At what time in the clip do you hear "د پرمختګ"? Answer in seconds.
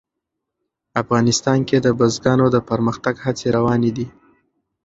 2.51-3.15